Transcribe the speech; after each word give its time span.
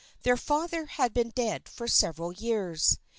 Their 0.23 0.35
fa 0.35 0.67
ther 0.67 0.85
had 0.87 1.13
been 1.13 1.29
dead 1.29 1.69
for 1.69 1.87
several 1.87 2.31
years. 2.31 2.97